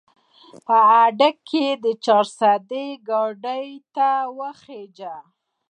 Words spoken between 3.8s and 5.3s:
ته وخېژه